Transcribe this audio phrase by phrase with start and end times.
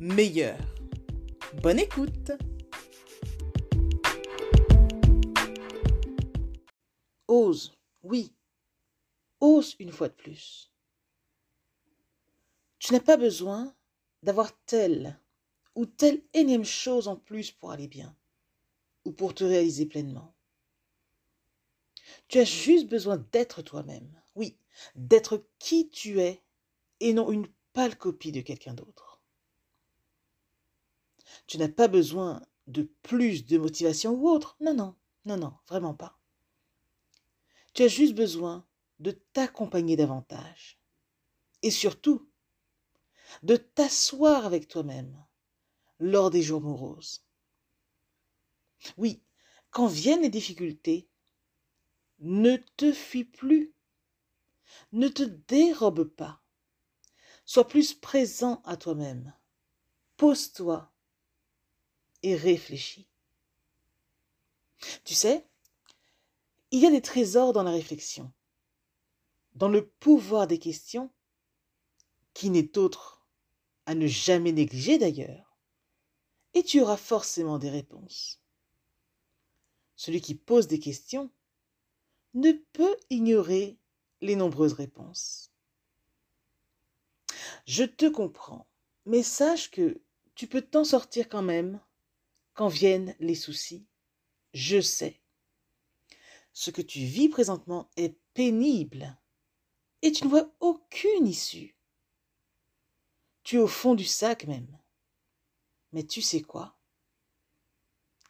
[0.00, 0.58] meilleur.
[1.62, 2.32] Bonne écoute
[7.28, 8.32] Ose, oui,
[9.40, 10.72] ose une fois de plus.
[12.78, 13.74] Tu n'as pas besoin
[14.22, 15.20] d'avoir tel
[15.74, 18.16] ou telle énième chose en plus pour aller bien
[19.04, 20.34] ou pour te réaliser pleinement.
[22.26, 24.56] Tu as juste besoin d'être toi-même, oui,
[24.94, 26.42] d'être qui tu es
[27.00, 29.09] et non une pâle copie de quelqu'un d'autre.
[31.46, 35.94] Tu n'as pas besoin de plus de motivation ou autre, non, non, non, non, vraiment
[35.94, 36.18] pas.
[37.74, 38.66] Tu as juste besoin
[38.98, 40.80] de t'accompagner davantage.
[41.62, 42.30] Et surtout
[43.42, 45.24] de t'asseoir avec toi-même
[45.98, 47.24] lors des jours moroses.
[48.96, 49.22] Oui,
[49.70, 51.08] quand viennent les difficultés,
[52.18, 53.74] ne te fuis plus,
[54.92, 56.42] ne te dérobe pas,
[57.44, 59.32] sois plus présent à toi-même,
[60.16, 60.92] pose-toi
[62.22, 63.06] et réfléchis.
[65.04, 65.46] Tu sais,
[66.70, 68.32] il y a des trésors dans la réflexion,
[69.54, 71.10] dans le pouvoir des questions,
[72.34, 73.26] qui n'est autre
[73.86, 75.50] à ne jamais négliger d'ailleurs
[76.54, 78.40] et tu auras forcément des réponses.
[79.96, 81.30] Celui qui pose des questions
[82.34, 83.78] ne peut ignorer
[84.20, 85.52] les nombreuses réponses.
[87.66, 88.66] Je te comprends,
[89.06, 90.00] mais sache que
[90.34, 91.80] tu peux t'en sortir quand même
[92.60, 93.86] quand viennent les soucis.
[94.52, 95.18] Je sais.
[96.52, 99.18] Ce que tu vis présentement est pénible
[100.02, 101.74] et tu ne vois aucune issue.
[103.44, 104.78] Tu es au fond du sac même.
[105.92, 106.76] Mais tu sais quoi?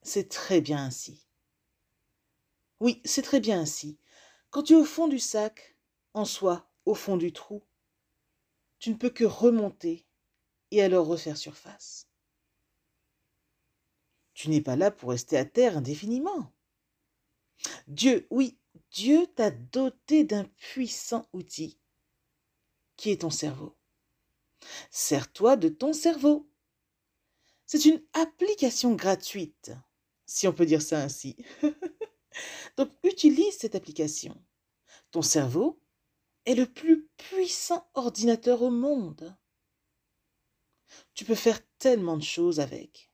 [0.00, 1.28] C'est très bien ainsi.
[2.80, 3.98] Oui, c'est très bien ainsi.
[4.48, 5.76] Quand tu es au fond du sac,
[6.14, 7.62] en soi, au fond du trou,
[8.78, 10.06] tu ne peux que remonter
[10.70, 12.08] et alors refaire surface.
[14.34, 16.52] Tu n'es pas là pour rester à terre indéfiniment.
[17.86, 18.58] Dieu, oui,
[18.90, 21.78] Dieu t'a doté d'un puissant outil
[22.96, 23.76] qui est ton cerveau.
[24.90, 26.48] Sers-toi de ton cerveau.
[27.66, 29.72] C'est une application gratuite,
[30.26, 31.36] si on peut dire ça ainsi.
[32.76, 34.36] Donc utilise cette application.
[35.10, 35.80] Ton cerveau
[36.44, 39.36] est le plus puissant ordinateur au monde.
[41.14, 43.10] Tu peux faire tellement de choses avec.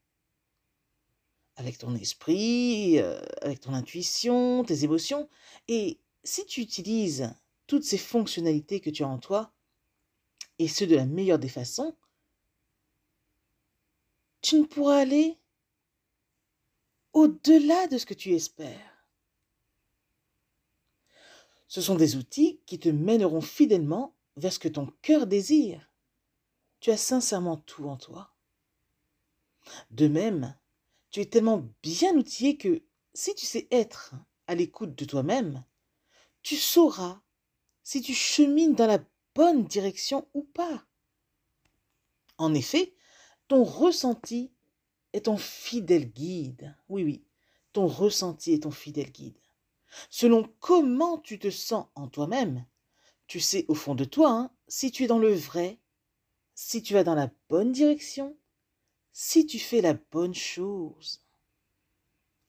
[1.57, 5.29] Avec ton esprit, euh, avec ton intuition, tes émotions.
[5.69, 7.35] Et si tu utilises
[7.67, 9.53] toutes ces fonctionnalités que tu as en toi,
[10.59, 11.97] et ce de la meilleure des façons,
[14.43, 15.39] tu ne pourras aller
[17.13, 19.07] au-delà de ce que tu espères.
[21.69, 25.91] Ce sont des outils qui te mèneront fidèlement vers ce que ton cœur désire.
[26.81, 28.35] Tu as sincèrement tout en toi.
[29.91, 30.57] De même,
[31.11, 32.83] tu es tellement bien outillé que
[33.15, 34.15] si tu sais être
[34.47, 35.65] à l'écoute de toi-même,
[36.43, 37.21] tu sauras
[37.83, 39.01] si tu chemines dans la
[39.35, 40.87] bonne direction ou pas.
[42.39, 42.95] En effet,
[43.49, 44.53] ton ressenti
[45.13, 46.77] est ton fidèle guide.
[46.89, 47.25] Oui, oui,
[47.73, 49.39] ton ressenti est ton fidèle guide.
[50.09, 52.65] Selon comment tu te sens en toi-même,
[53.27, 55.81] tu sais au fond de toi hein, si tu es dans le vrai,
[56.55, 58.37] si tu vas dans la bonne direction,
[59.13, 61.25] si tu fais la bonne chose.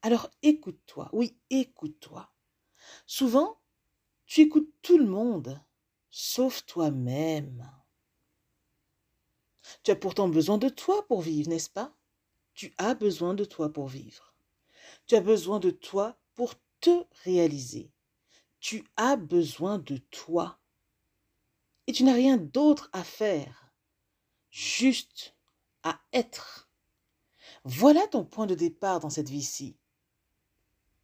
[0.01, 2.31] Alors écoute-toi, oui, écoute-toi.
[3.05, 3.59] Souvent,
[4.25, 5.61] tu écoutes tout le monde,
[6.09, 7.69] sauf toi-même.
[9.83, 11.95] Tu as pourtant besoin de toi pour vivre, n'est-ce pas?
[12.53, 14.35] Tu as besoin de toi pour vivre.
[15.07, 17.91] Tu as besoin de toi pour te réaliser.
[18.59, 20.59] Tu as besoin de toi.
[21.87, 23.73] Et tu n'as rien d'autre à faire,
[24.49, 25.35] juste
[25.83, 26.69] à être.
[27.63, 29.77] Voilà ton point de départ dans cette vie-ci.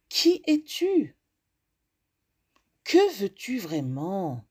[0.08, 1.16] Qui es-tu?
[2.84, 4.44] Que veux-tu vraiment?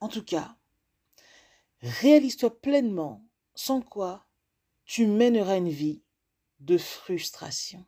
[0.00, 0.56] En tout cas,
[1.82, 3.24] réalise-toi pleinement,
[3.54, 4.26] sans quoi
[4.84, 6.02] tu mèneras une vie
[6.60, 7.84] de frustration.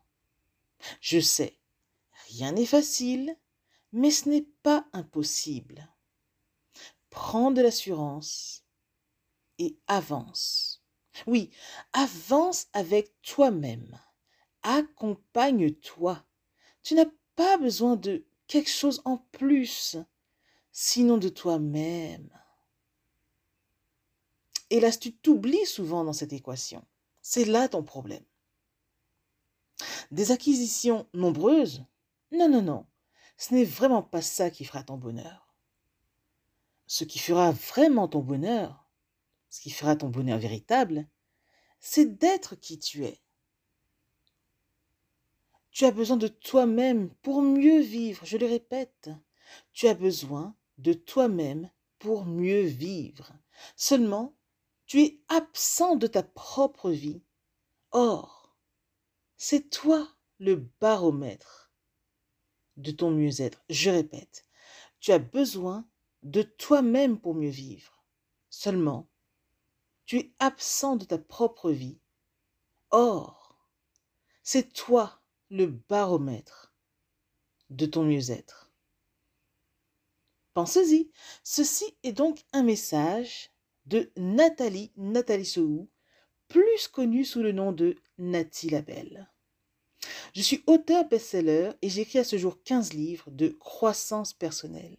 [1.01, 1.59] Je sais,
[2.29, 3.37] rien n'est facile,
[3.93, 5.89] mais ce n'est pas impossible.
[7.11, 8.62] Prends de l'assurance
[9.87, 10.83] avance.
[11.27, 11.51] Oui,
[11.93, 13.99] avance avec toi-même.
[14.63, 16.25] Accompagne-toi.
[16.83, 19.97] Tu n'as pas besoin de quelque chose en plus,
[20.71, 22.31] sinon de toi-même.
[24.71, 26.85] Hélas, tu t'oublies souvent dans cette équation.
[27.21, 28.25] C'est là ton problème.
[30.11, 31.85] Des acquisitions nombreuses?
[32.31, 32.87] Non, non, non.
[33.37, 35.55] Ce n'est vraiment pas ça qui fera ton bonheur.
[36.87, 38.82] Ce qui fera vraiment ton bonheur,
[39.53, 41.07] ce qui fera ton bonheur véritable,
[41.79, 43.21] c'est d'être qui tu es.
[45.71, 49.11] Tu as besoin de toi-même pour mieux vivre, je le répète.
[49.75, 53.35] Tu as besoin de toi-même pour mieux vivre.
[53.77, 54.35] Seulement,
[54.87, 57.23] tu es absent de ta propre vie.
[57.91, 58.57] Or,
[59.37, 60.09] c'est toi
[60.39, 61.75] le baromètre
[62.79, 63.63] de ton mieux-être.
[63.69, 64.47] Je répète,
[64.99, 65.87] tu as besoin
[66.23, 68.03] de toi-même pour mieux vivre.
[68.49, 69.12] Seulement,
[70.05, 71.99] tu es absent de ta propre vie.
[72.91, 73.59] Or,
[74.43, 76.75] c'est toi le baromètre
[77.71, 78.71] de ton mieux-être.
[80.55, 81.11] Pensez-y,
[81.43, 83.51] ceci est donc un message
[83.87, 85.89] de Nathalie, Nathalie Sou,
[86.49, 89.31] plus connue sous le nom de Nathalie Labelle.
[90.35, 94.99] Je suis auteur best-seller et j'écris à ce jour 15 livres de croissance personnelle.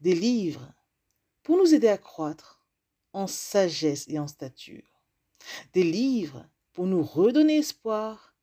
[0.00, 0.72] Des livres
[1.42, 2.53] pour nous aider à croître
[3.14, 5.00] en sagesse et en stature.
[5.72, 8.34] Des livres pour nous redonner espoir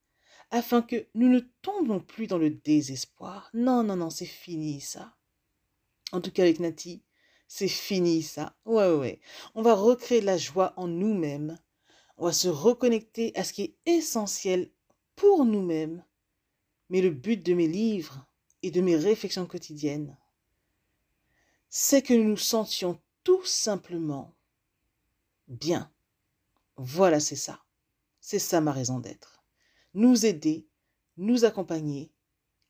[0.50, 3.50] afin que nous ne tombions plus dans le désespoir.
[3.54, 5.16] Non, non, non, c'est fini ça.
[6.12, 7.04] En tout cas avec Nati,
[7.48, 8.56] c'est fini ça.
[8.66, 9.20] Ouais, ouais.
[9.56, 11.58] On va recréer la joie en nous-mêmes.
[12.18, 14.70] On va se reconnecter à ce qui est essentiel
[15.16, 16.04] pour nous-mêmes.
[16.90, 18.26] Mais le but de mes livres
[18.62, 20.18] et de mes réflexions quotidiennes,
[21.70, 24.34] c'est que nous nous sentions tout simplement
[25.52, 25.92] bien.
[26.78, 27.64] Voilà, c'est ça.
[28.20, 29.44] C'est ça ma raison d'être.
[29.94, 30.68] Nous aider,
[31.18, 32.12] nous accompagner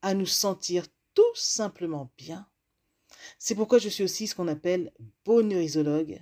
[0.01, 2.47] à nous sentir tout simplement bien.
[3.37, 4.91] C'est pourquoi je suis aussi ce qu'on appelle
[5.25, 6.19] bonheurisologue.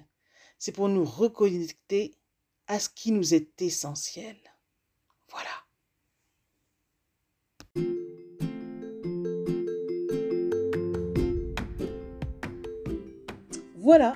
[0.57, 2.15] C'est pour nous reconnecter
[2.67, 4.37] à ce qui nous est essentiel.
[5.29, 5.49] Voilà.
[13.75, 14.15] Voilà,